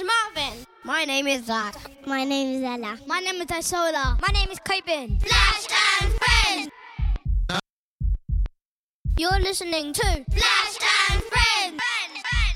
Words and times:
is 0.00 0.06
Marvin. 0.06 0.66
My 0.84 1.04
name 1.04 1.26
is 1.26 1.44
Zach. 1.46 1.74
My 2.06 2.24
name 2.24 2.56
is 2.56 2.62
Ella. 2.62 2.98
My 3.06 3.20
name 3.20 3.40
is 3.40 3.50
Isola. 3.50 4.18
My 4.20 4.28
name 4.32 4.50
is 4.50 4.58
Coben. 4.60 5.20
Flash 5.22 5.66
and 6.02 6.12
Friends. 6.20 6.70
You're 9.18 9.40
listening 9.40 9.92
to 9.92 10.02
Flash 10.02 10.76
and 11.10 11.22
Friends. 11.22 11.80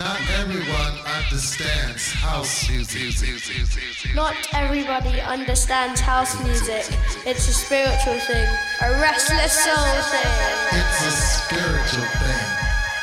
Not 0.00 0.20
everyone 0.38 0.94
understands 1.18 2.12
house 2.12 2.68
music. 2.68 4.14
Not 4.14 4.36
everybody 4.52 5.20
understands 5.20 6.00
house 6.00 6.38
music. 6.42 6.84
It's 7.26 7.48
a 7.48 7.52
spiritual 7.52 8.18
thing, 8.20 8.48
a 8.82 8.90
restless 9.00 9.52
soul 9.52 10.02
thing. 10.12 10.32
It's 10.72 11.00
a 11.06 11.12
spiritual 11.12 12.08
thing. 12.20 12.44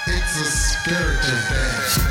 It's 0.07 0.35
a 0.39 0.45
spiritual 0.45 1.39
thing. 1.49 2.10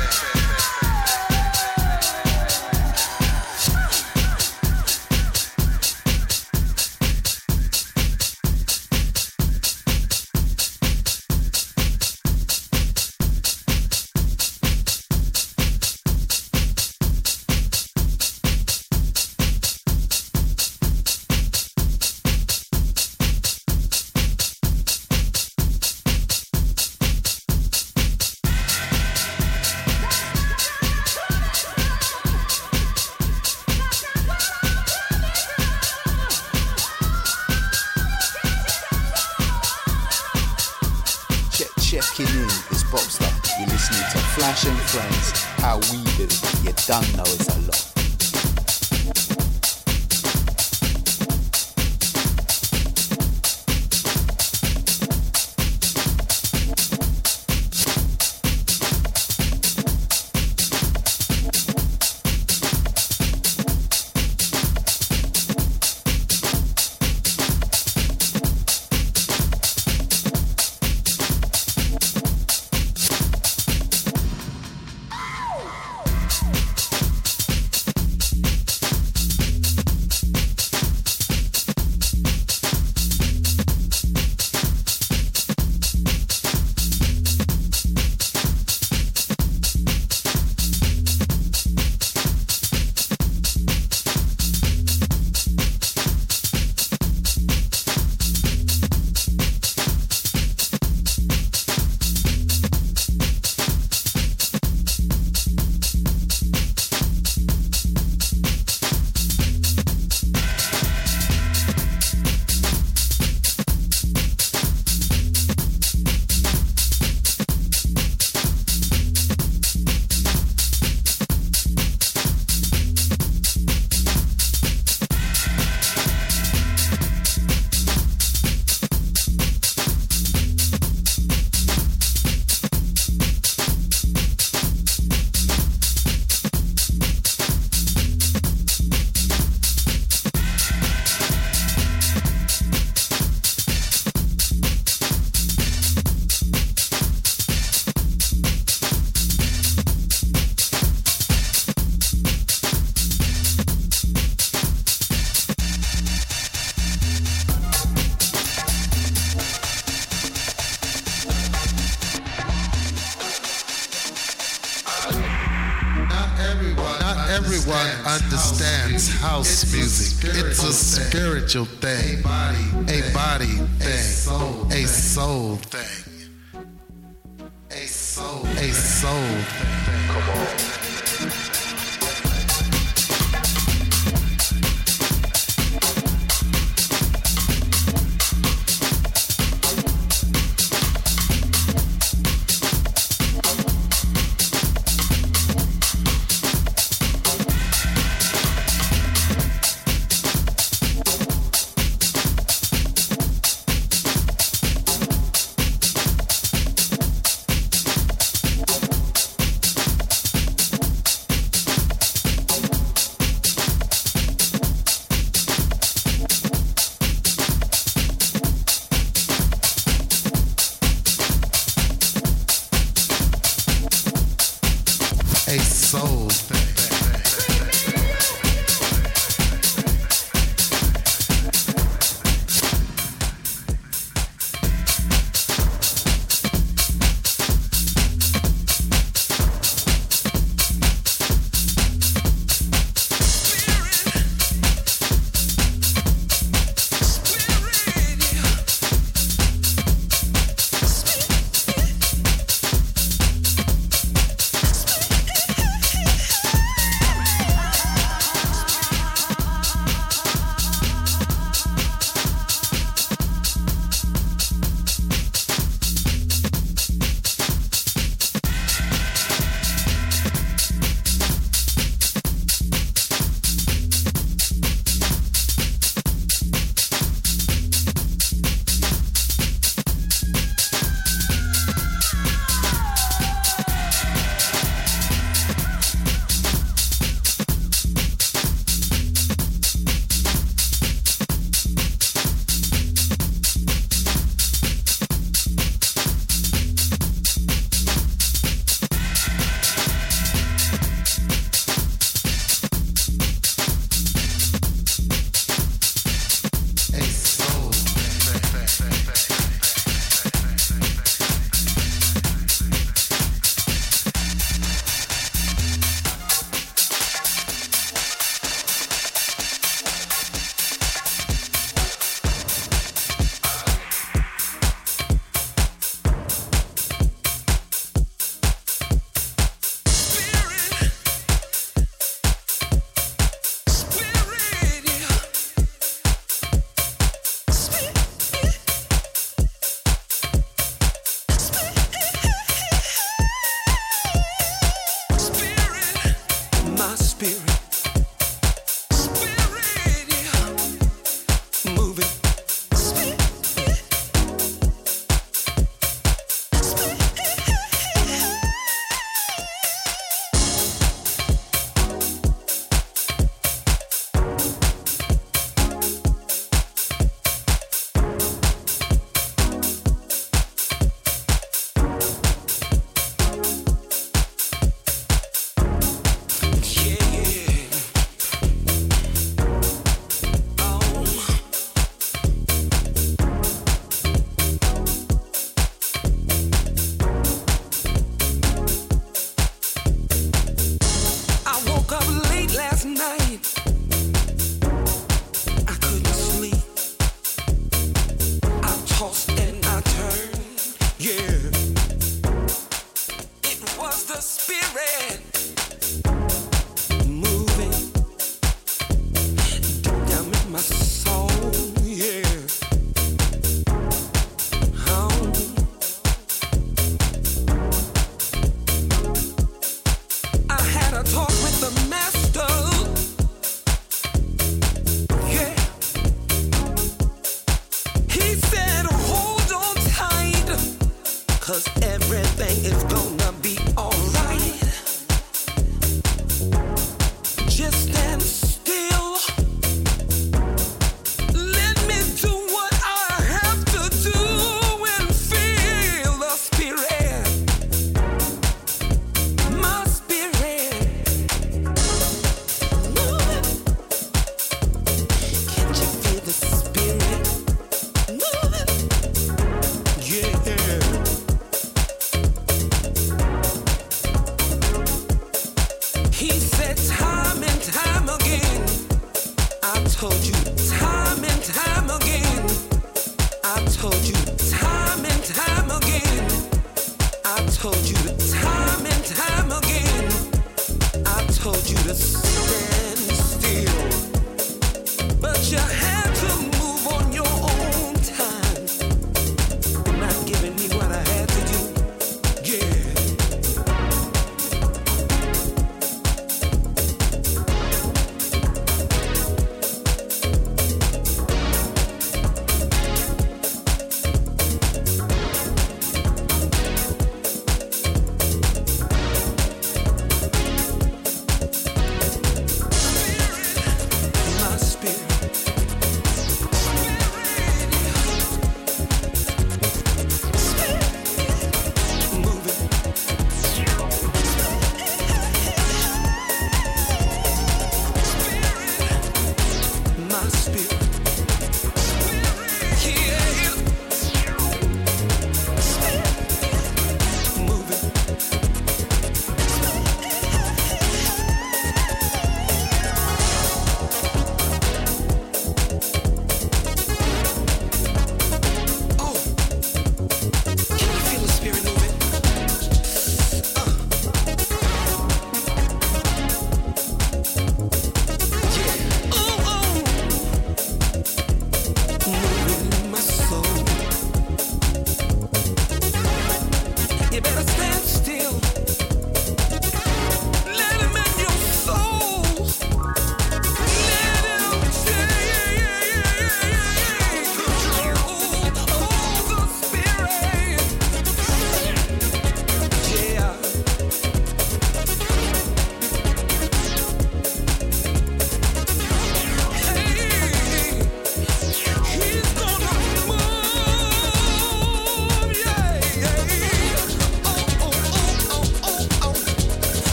House 169.41 169.73
music. 169.73 170.35
It's 170.35 170.63
a 170.63 170.71
spiritual 170.71 171.65
thing, 171.65 171.90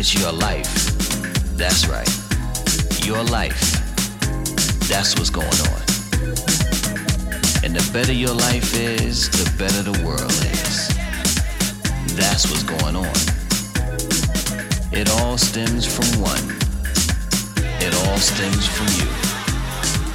It's 0.00 0.14
your 0.14 0.32
life. 0.32 0.96
That's 1.58 1.86
right. 1.86 2.08
Your 3.04 3.22
life. 3.22 3.60
That's 4.88 5.14
what's 5.16 5.28
going 5.28 5.46
on. 5.46 5.80
And 7.62 7.76
the 7.76 7.86
better 7.92 8.14
your 8.14 8.32
life 8.32 8.74
is, 8.74 9.28
the 9.28 9.44
better 9.58 9.82
the 9.82 10.02
world 10.02 10.32
is. 10.56 10.88
That's 12.16 12.48
what's 12.48 12.62
going 12.62 12.96
on. 12.96 13.14
It 14.90 15.10
all 15.20 15.36
stems 15.36 15.84
from 15.84 16.08
one. 16.18 16.56
It 17.84 17.92
all 18.06 18.16
stems 18.16 18.66
from 18.66 18.86
you, 18.96 19.12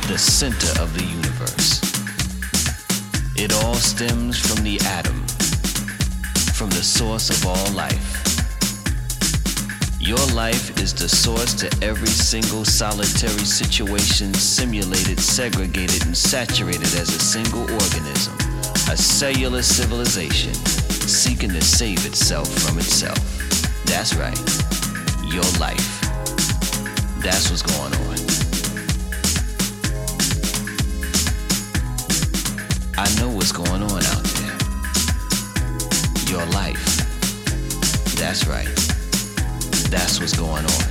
the 0.08 0.18
center 0.18 0.82
of 0.82 0.98
the 0.98 1.04
universe. 1.04 1.80
It 3.36 3.54
all 3.54 3.76
stems 3.76 4.40
from 4.40 4.64
the 4.64 4.80
atom, 4.98 5.28
from 6.56 6.72
the 6.72 6.82
source 6.82 7.30
of 7.30 7.46
all 7.46 7.72
life. 7.74 8.35
Your 10.06 10.24
life 10.36 10.70
is 10.80 10.94
the 10.94 11.10
source 11.10 11.56
to 11.56 11.84
every 11.84 12.06
single 12.06 12.64
solitary 12.64 13.44
situation 13.44 14.36
simulated, 14.36 15.20
segregated, 15.20 16.06
and 16.06 16.16
saturated 16.16 16.94
as 16.94 17.10
a 17.10 17.20
single 17.20 17.64
organism, 17.64 18.38
a 18.88 18.96
cellular 18.96 19.64
civilization 19.64 20.54
seeking 20.54 21.50
to 21.50 21.62
save 21.62 22.06
itself 22.06 22.48
from 22.60 22.78
itself. 22.78 23.18
That's 23.86 24.14
right, 24.14 24.38
your 25.26 25.42
life. 25.60 26.02
That's 27.24 27.50
what's 27.50 27.64
going 27.64 27.96
on. 28.06 28.16
I 32.96 33.10
know 33.20 33.30
what's 33.36 33.52
going 33.52 33.82
on 33.82 34.04
out 34.14 34.24
there. 34.38 34.58
Your 36.30 36.46
life. 36.54 37.02
That's 38.20 38.46
right. 38.46 38.85
That's 39.96 40.20
what's 40.20 40.36
going 40.38 40.66
on. 40.66 40.84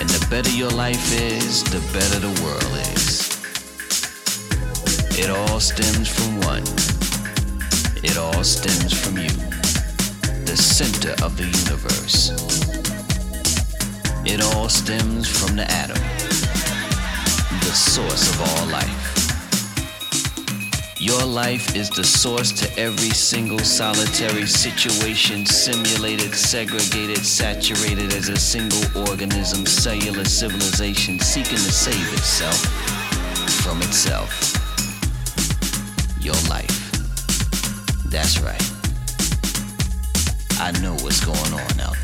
And 0.00 0.08
the 0.10 0.26
better 0.28 0.50
your 0.50 0.70
life 0.70 1.12
is, 1.14 1.62
the 1.62 1.78
better 1.92 2.18
the 2.18 2.34
world 2.42 2.72
is. 2.92 3.30
It 5.16 5.30
all 5.30 5.60
stems 5.60 6.08
from 6.08 6.40
one. 6.40 6.64
It 8.02 8.18
all 8.18 8.42
stems 8.42 8.92
from 8.92 9.16
you, 9.18 9.30
the 10.44 10.56
center 10.56 11.14
of 11.24 11.36
the 11.36 11.44
universe. 11.44 12.32
It 14.26 14.42
all 14.42 14.68
stems 14.68 15.28
from 15.28 15.54
the 15.54 15.70
atom, 15.70 16.02
the 17.60 17.72
source 17.72 18.28
of 18.28 18.40
all 18.42 18.66
life. 18.72 19.15
Your 20.98 21.22
life 21.24 21.76
is 21.76 21.90
the 21.90 22.02
source 22.02 22.52
to 22.52 22.80
every 22.80 23.10
single 23.10 23.58
solitary 23.58 24.46
situation, 24.46 25.44
simulated, 25.44 26.34
segregated, 26.34 27.18
saturated 27.18 28.14
as 28.14 28.30
a 28.30 28.36
single 28.36 28.82
organism, 29.06 29.66
cellular 29.66 30.24
civilization 30.24 31.20
seeking 31.20 31.58
to 31.58 31.72
save 31.72 32.12
itself 32.14 32.56
from 33.62 33.82
itself. 33.82 34.32
Your 36.18 36.40
life. 36.48 36.92
That's 38.06 38.40
right. 38.40 38.62
I 40.58 40.72
know 40.80 40.94
what's 41.02 41.22
going 41.22 41.52
on 41.52 41.80
out 41.80 41.95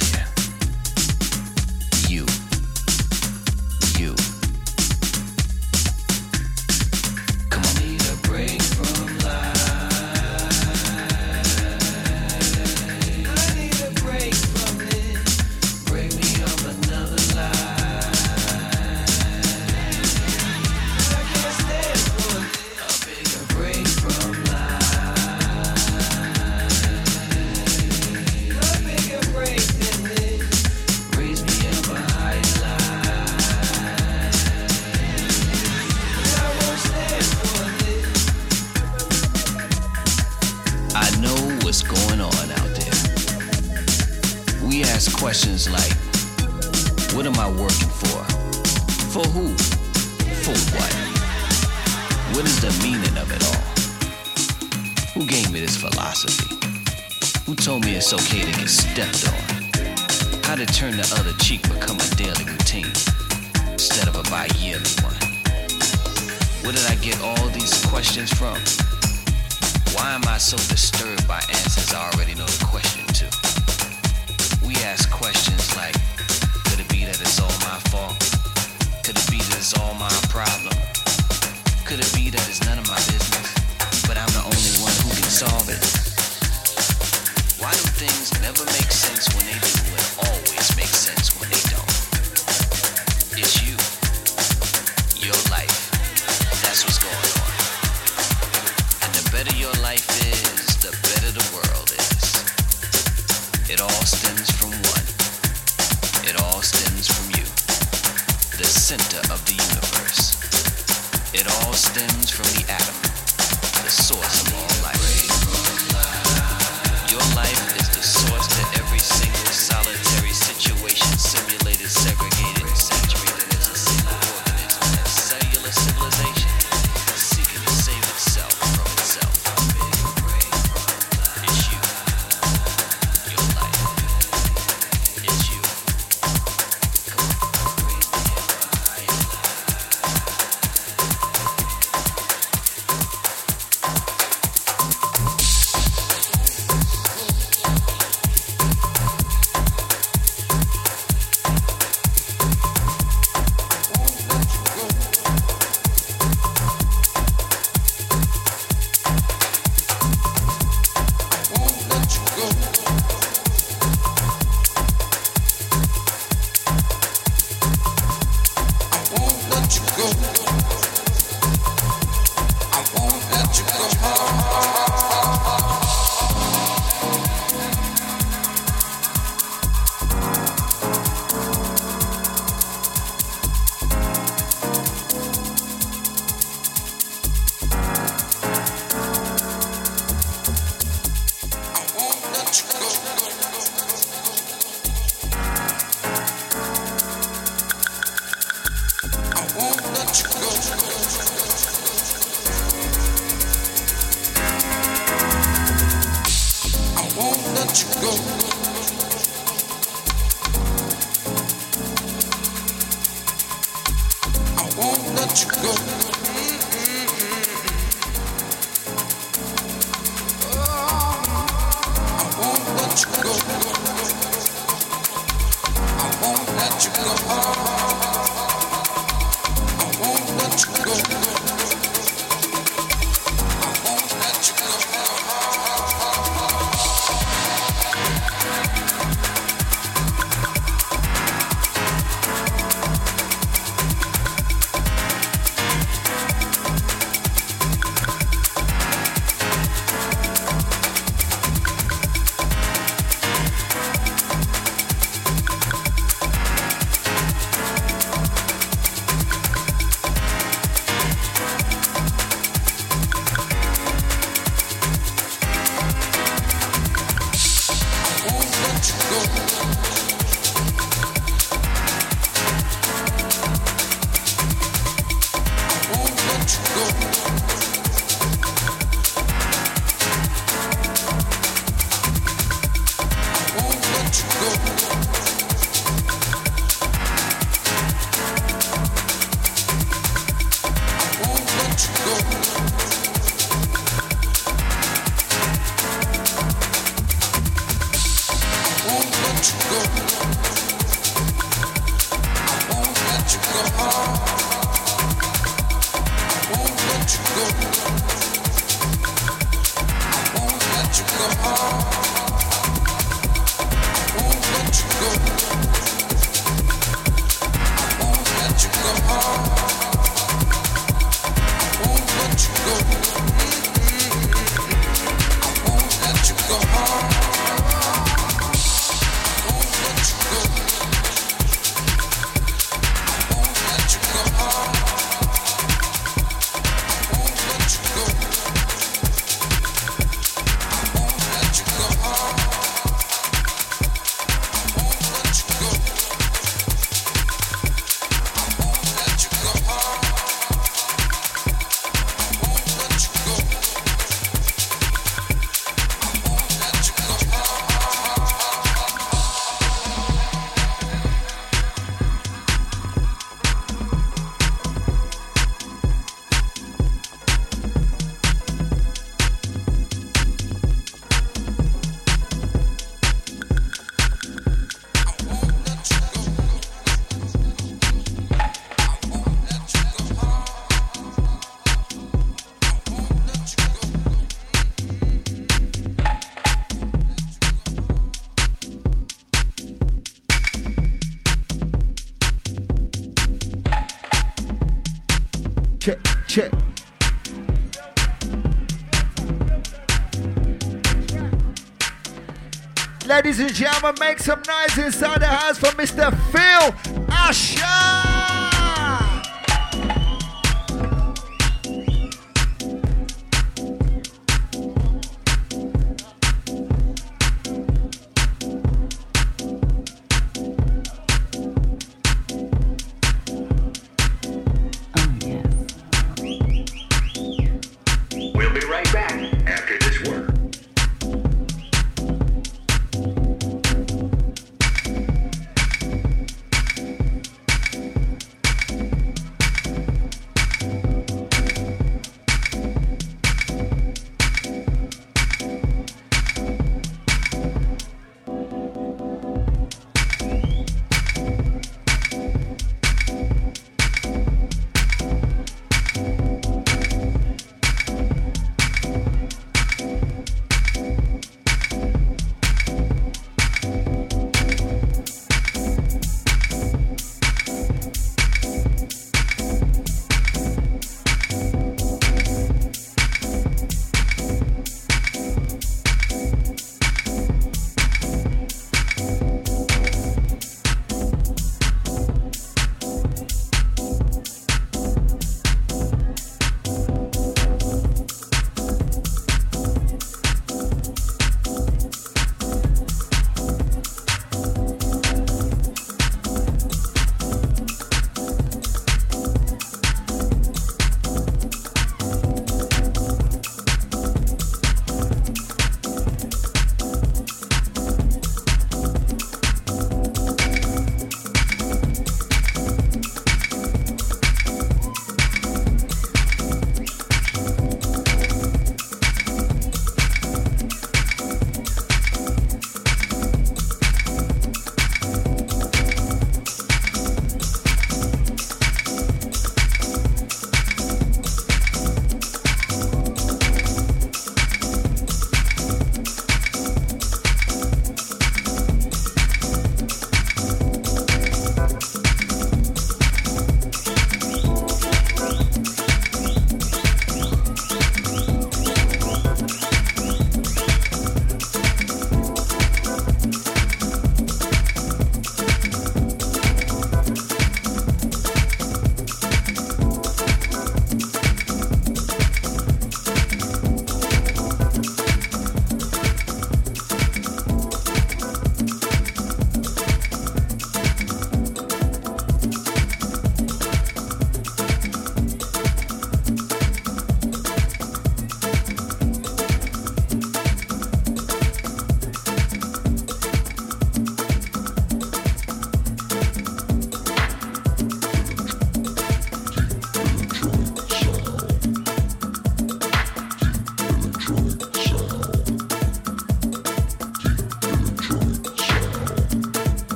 Ladies 403.33 403.47
and 403.47 403.55
gentlemen, 403.55 403.95
make 403.99 404.19
some 404.19 404.43
noise 404.47 404.77
inside 404.77 405.23
the 405.23 405.27
house 405.27 405.57
for 405.57 405.69
Mr. 405.69 406.13
Phil 406.33 407.07
Asher. 407.09 407.92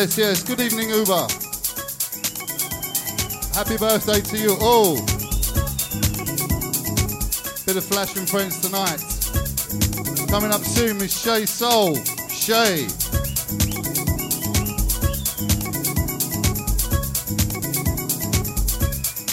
Yes, 0.00 0.16
yes. 0.16 0.42
Good 0.42 0.60
evening, 0.62 0.88
Uber. 0.88 1.26
Happy 3.52 3.76
birthday 3.76 4.22
to 4.22 4.38
you 4.38 4.56
all. 4.58 4.94
Bit 7.66 7.76
of 7.76 7.84
Flash 7.84 8.14
Friends 8.14 8.58
tonight. 8.60 8.98
Coming 10.30 10.52
up 10.52 10.62
soon 10.62 11.02
is 11.02 11.14
Shay 11.20 11.44
Soul. 11.44 11.96
Shay. 12.30 12.88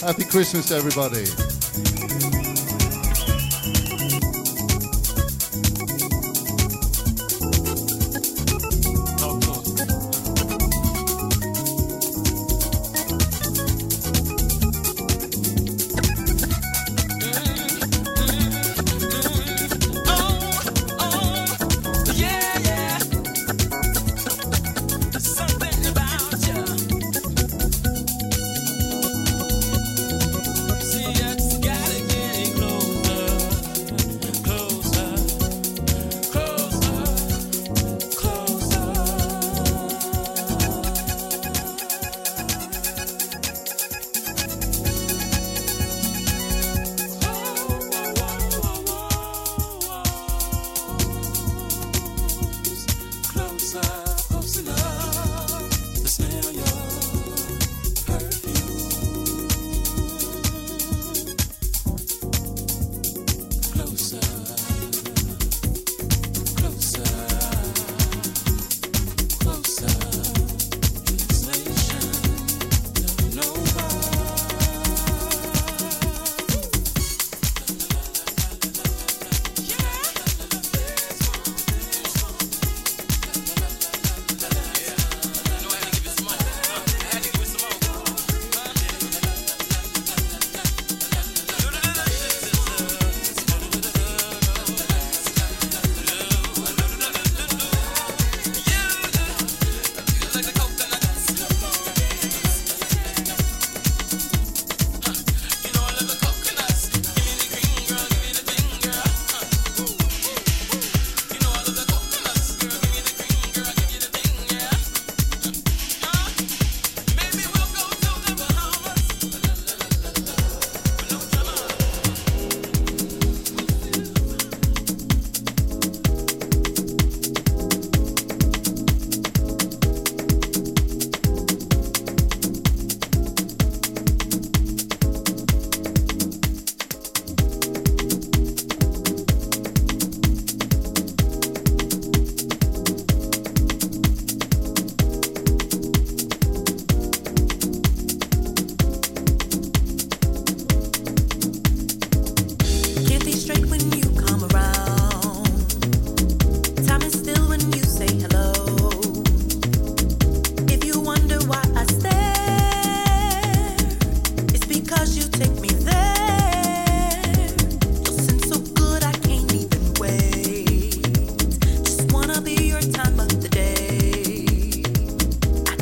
Happy 0.06 0.24
Christmas, 0.24 0.70
everybody. 0.70 1.47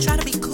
escuchar 0.07 0.24
Bico. 0.24 0.45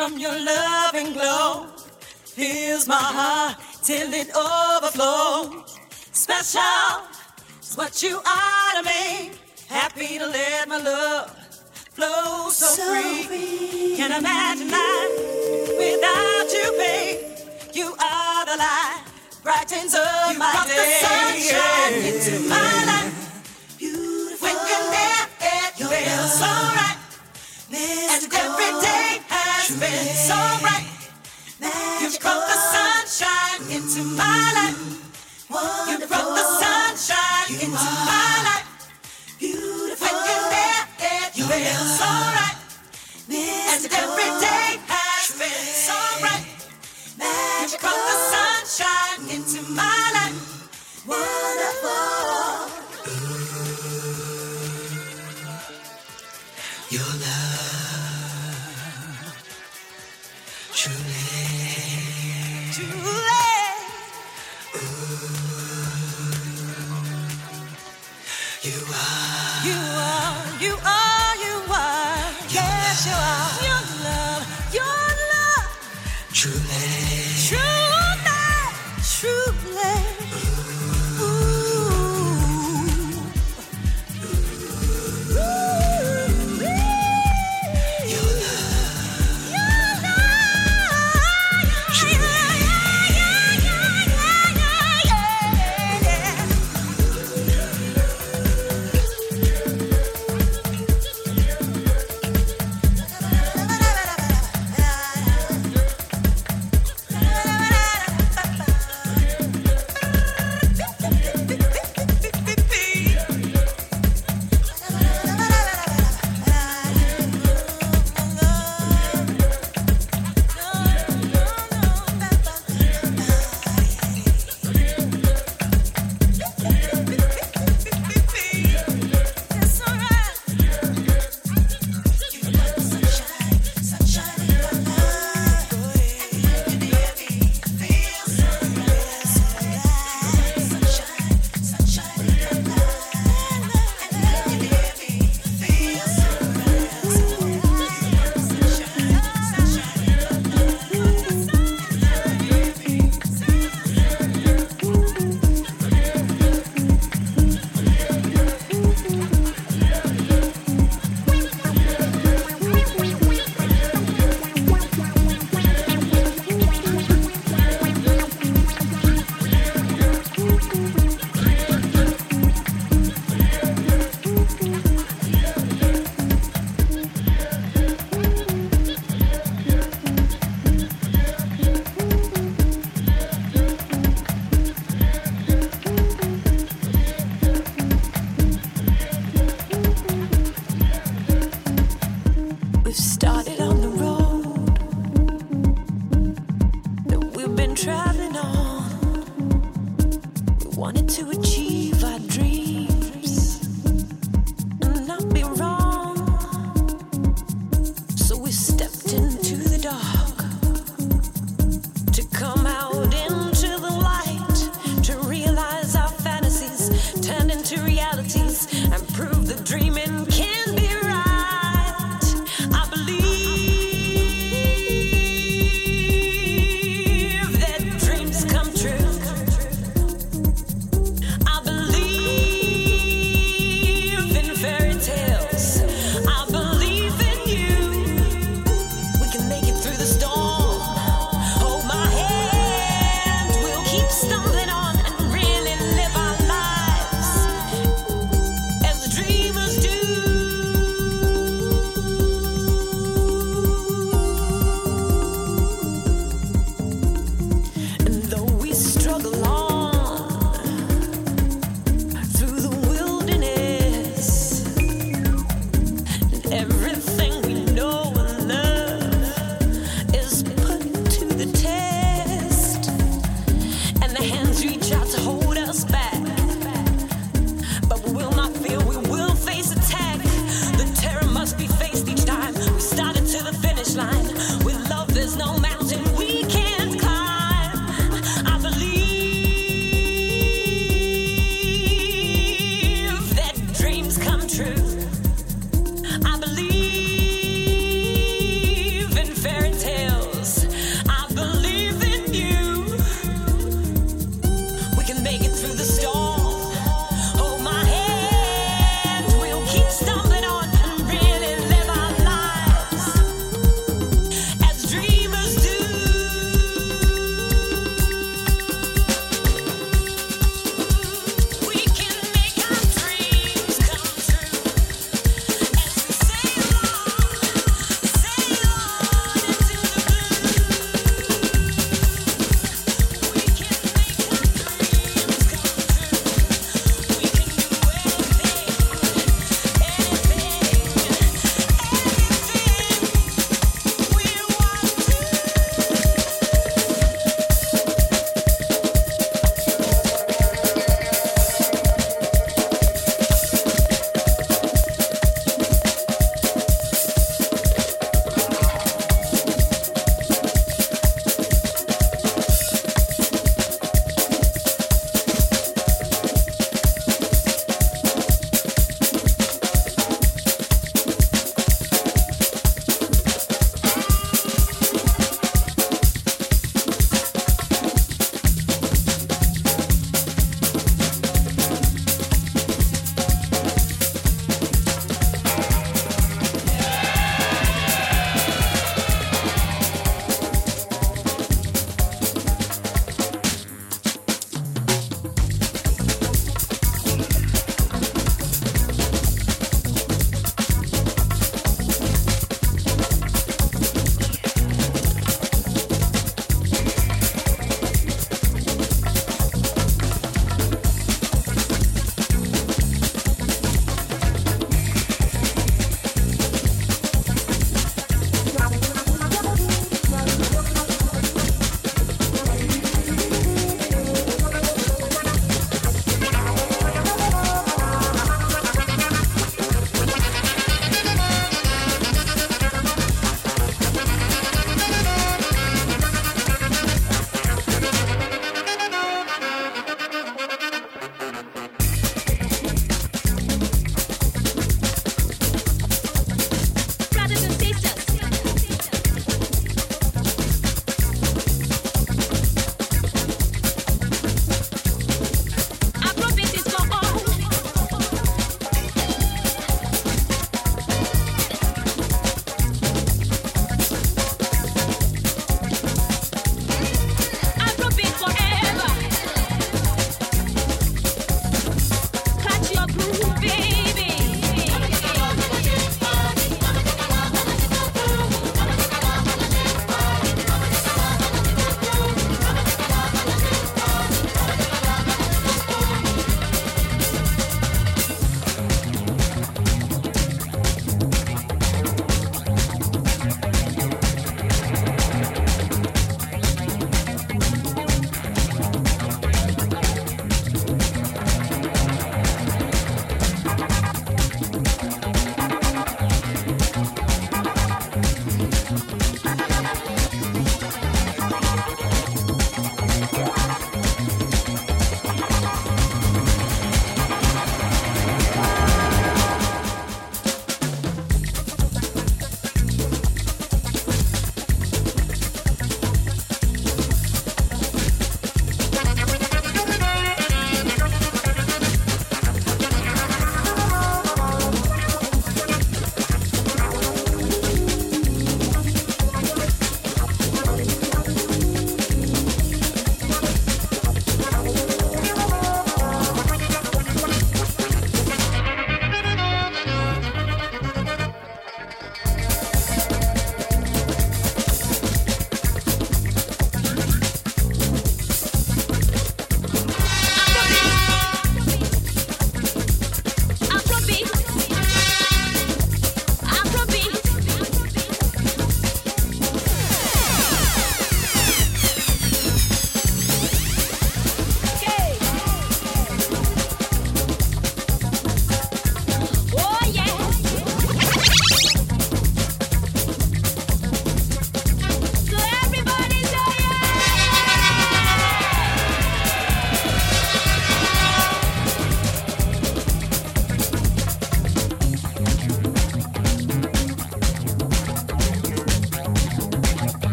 From 0.00 0.18
your 0.18 0.32
loving 0.32 1.12
glow 1.12 1.66
fills 2.24 2.88
my 2.88 2.94
heart 3.18 3.56
till 3.82 4.10
it 4.14 4.30
overflows. 4.34 5.78
Special 6.12 7.04
is 7.60 7.74
what 7.76 8.02
you 8.02 8.16
are 8.16 8.72
to 8.76 8.82
me. 8.82 9.32
Happy 9.68 10.16
to 10.18 10.26
let 10.26 10.68
my 10.70 10.78
love 10.78 11.28
flow 11.92 12.48
so, 12.48 12.68
free. 13.28 13.94
Can't 13.98 14.14
imagine 14.14 14.70
life 14.70 15.16
without 15.76 16.48
you, 16.56 16.66
babe. 16.80 17.20
You 17.74 17.88
are 18.00 18.46
the 18.46 18.56
light, 18.56 19.04
brightens 19.42 19.94
up 19.94 20.32
You 20.32 20.38
my 20.38 20.50
brought 20.50 20.66
the 20.66 20.80
day. 20.80 21.00
sunshine 21.04 21.94
into 22.08 22.48
my 22.48 22.72
life. 22.88 23.16
When 24.40 24.56
you're 24.68 24.86
near, 24.96 25.22
it 25.40 25.72
feels 25.76 26.38
so 26.40 26.46
right. 26.46 26.96
And 27.72 28.24
every 28.32 28.80
day 28.80 29.19
bright. 29.78 30.86
You 32.00 32.08
brought 32.20 32.46
the 32.48 32.58
sunshine 32.74 33.62
into 33.70 34.02
my 34.16 34.52
life. 34.56 34.80
You 35.90 36.06
brought 36.06 36.34
the 36.36 36.44
sunshine 36.60 37.54
into 37.54 37.90
my 38.08 38.42
life. 38.46 38.66
When 39.40 40.16
you're 40.26 40.50
near, 40.50 40.82
it 40.98 41.32
feels 41.34 41.98
so 41.98 42.06
right. 42.06 42.56
And 43.28 43.84
every 43.92 44.30
day 44.40 44.78
has 44.88 45.30
been 45.38 45.66
so 45.86 45.96
bright. 46.20 46.46
You 47.72 47.78
brought 47.78 48.04
the 48.10 48.16
sunshine 48.32 49.36
into 49.36 49.62
my 49.72 49.82
life. 49.84 49.99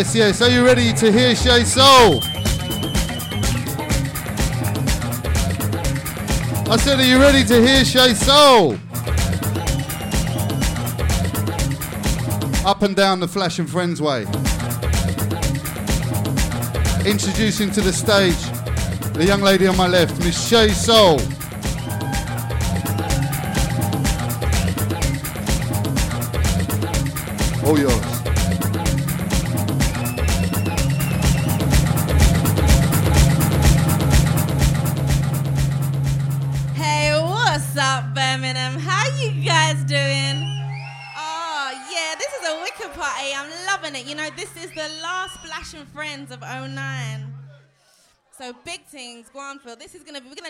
yes, 0.00 0.14
yes. 0.14 0.40
Are 0.40 0.48
you 0.48 0.64
ready 0.64 0.94
to 0.94 1.12
hear 1.12 1.34
Shay 1.34 1.62
Soul? 1.62 2.20
I 6.72 6.76
said, 6.78 7.00
are 7.00 7.04
you 7.04 7.18
ready 7.18 7.44
to 7.44 7.60
hear 7.60 7.84
Shay 7.84 8.14
Soul? 8.14 8.78
Up 12.66 12.82
and 12.82 12.96
down 12.96 13.20
the 13.20 13.28
Flash 13.28 13.58
and 13.58 13.68
Friends 13.68 14.00
way. 14.00 14.22
Introducing 17.04 17.70
to 17.72 17.82
the 17.82 17.92
stage 17.92 18.40
the 19.12 19.24
young 19.26 19.42
lady 19.42 19.66
on 19.66 19.76
my 19.76 19.86
left, 19.86 20.18
Miss 20.24 20.48
Shay 20.48 20.70
Soul. 20.70 21.18
Oh, 27.62 27.76
yours. 27.76 28.09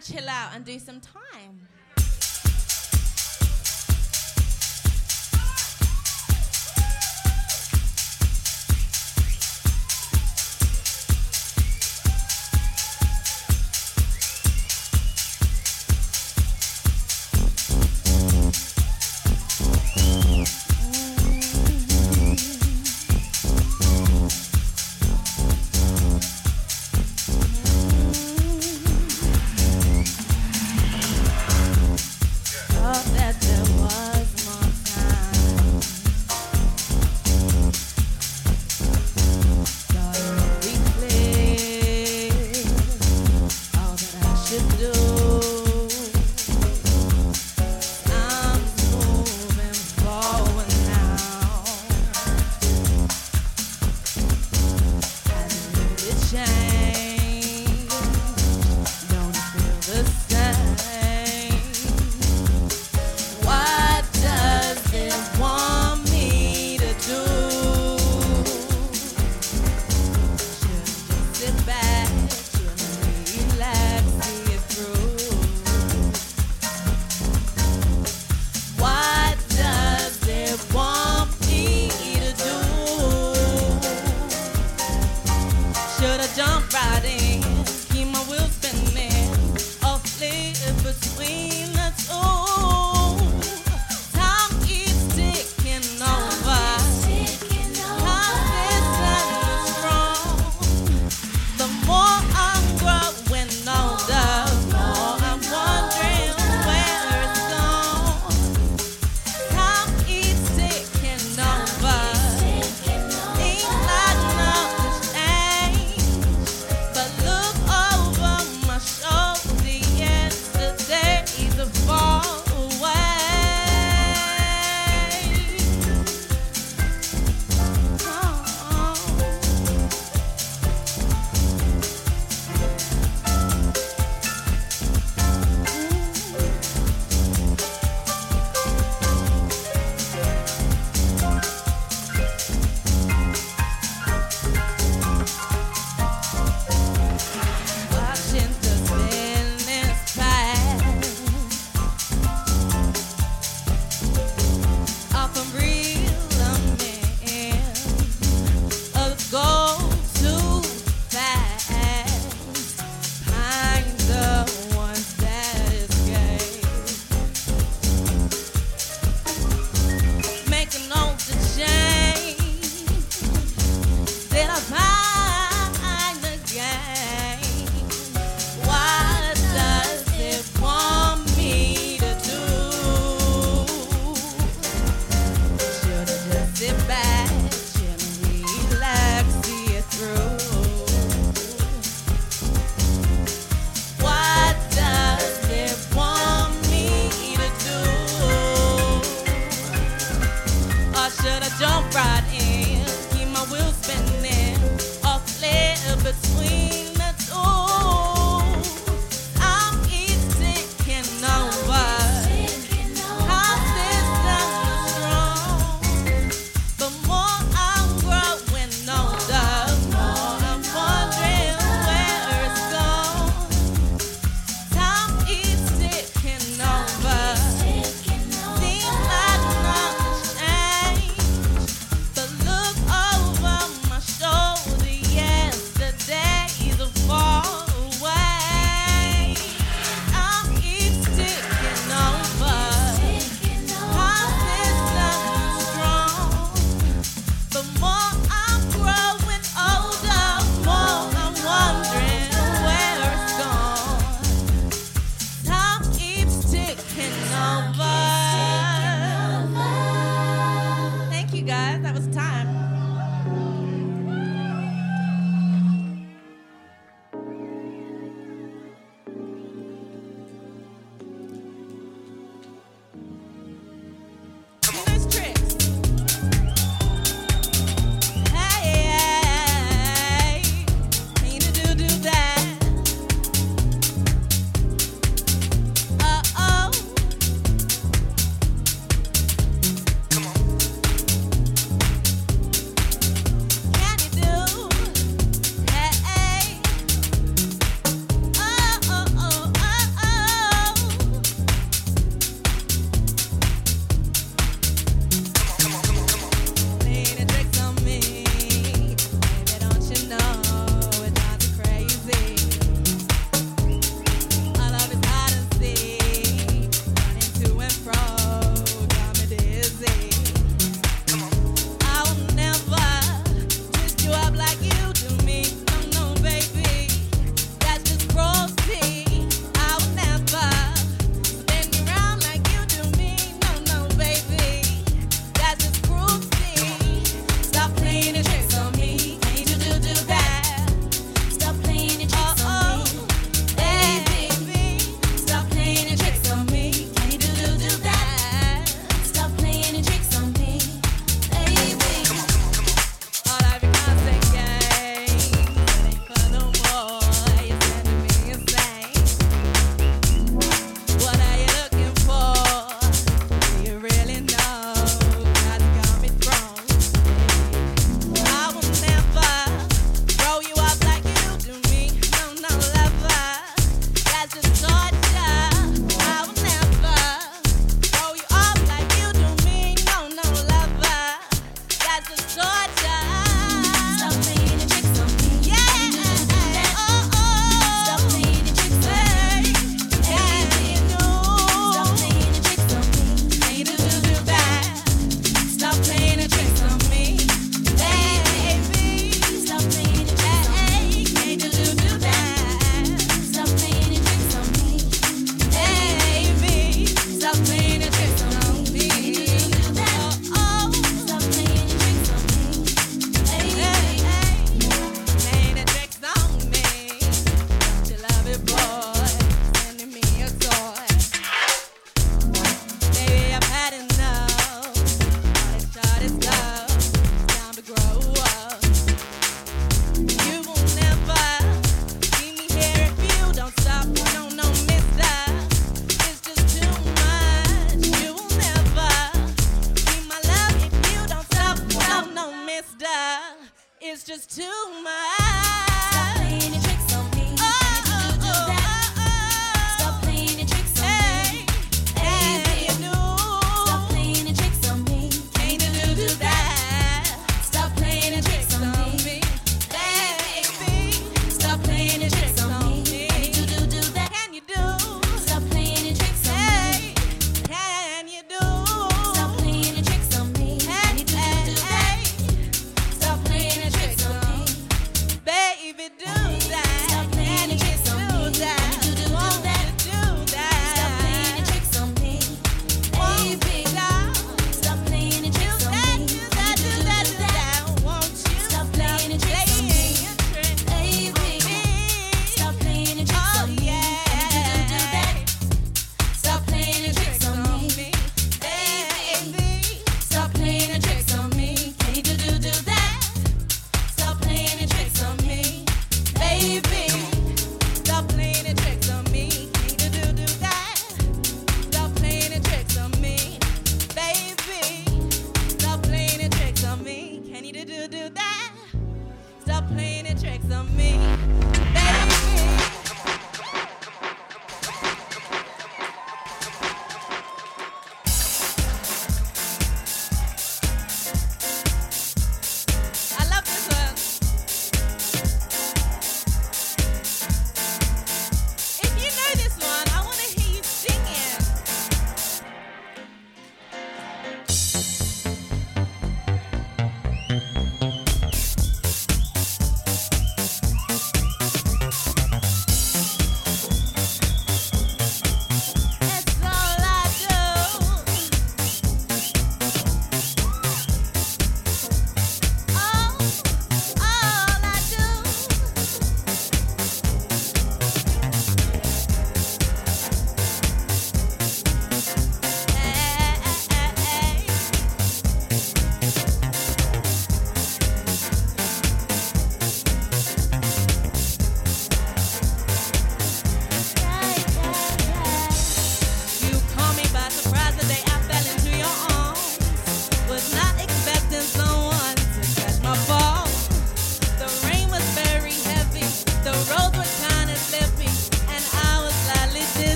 to 0.00 0.12
chill 0.12 0.28
out 0.28 0.50
and 0.54 0.64
do 0.64 0.78
some 0.78 1.00
time. 1.00 1.66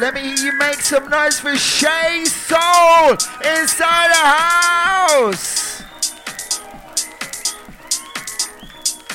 Let 0.00 0.14
me 0.14 0.22
hear 0.22 0.36
you 0.36 0.52
make 0.56 0.80
some 0.80 1.10
noise 1.10 1.38
for 1.40 1.54
Shay 1.58 2.24
Soul 2.24 3.10
inside 3.44 4.08
the 4.08 4.24
house. 4.24 5.82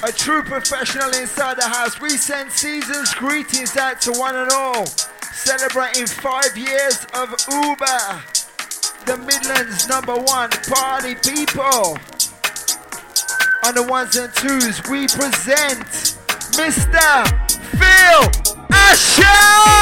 A 0.04 0.12
true 0.12 0.44
professional 0.44 1.10
inside 1.10 1.58
the 1.58 1.68
house. 1.68 2.00
We 2.00 2.10
send 2.10 2.52
season's 2.52 3.16
greetings 3.16 3.76
out 3.78 4.00
to 4.02 4.12
one 4.12 4.36
and 4.36 4.52
all. 4.52 4.86
Celebrating 5.34 6.06
five 6.06 6.56
years 6.56 7.04
of 7.16 7.32
Uber. 7.52 8.22
The 9.08 9.18
Midlands 9.26 9.90
number 9.90 10.14
one 10.14 10.52
party 10.70 11.16
people. 11.16 11.98
On 13.66 13.74
the 13.74 13.88
ones 13.90 14.16
and 14.18 14.32
twos, 14.36 14.84
we 14.84 15.08
present 15.08 15.80
Mr. 16.54 17.26
Phil 17.74 18.56
Asher! 18.70 19.75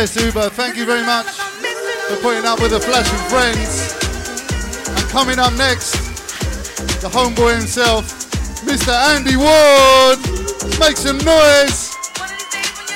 Yes, 0.00 0.16
Uber. 0.16 0.48
Thank 0.48 0.78
you 0.78 0.86
very 0.86 1.04
much 1.04 1.26
for 1.26 2.16
putting 2.22 2.46
up 2.46 2.58
with 2.62 2.70
the 2.70 2.80
Flash 2.80 3.06
and 3.12 3.20
Friends. 3.28 3.92
And 4.88 5.10
coming 5.10 5.38
up 5.38 5.52
next, 5.58 5.92
the 7.02 7.08
homeboy 7.12 7.58
himself, 7.58 8.10
Mr. 8.64 8.96
Andy 9.12 9.36
Ward. 9.36 10.16
Make 10.80 10.96
some 10.96 11.18
noise. 11.18 11.92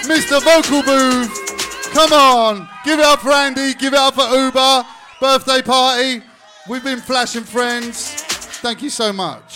Mr. 0.08 0.40
Vocal 0.40 0.82
Booth. 0.82 1.92
Come 1.92 2.14
on. 2.14 2.66
Give 2.86 2.98
it 2.98 3.04
up 3.04 3.20
for 3.20 3.32
Andy. 3.32 3.74
Give 3.74 3.92
it 3.92 3.98
up 3.98 4.14
for 4.14 4.24
Uber. 4.24 4.86
Birthday 5.20 5.60
party. 5.60 6.22
We've 6.70 6.82
been 6.82 7.00
Flash 7.00 7.36
and 7.36 7.46
Friends. 7.46 8.14
Thank 8.62 8.80
you 8.80 8.88
so 8.88 9.12
much. 9.12 9.53